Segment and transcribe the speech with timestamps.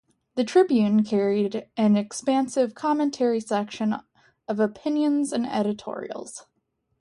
[0.33, 3.97] The "Tribune" carried an expansive "Commentary" section
[4.47, 6.47] of opinions and editorials.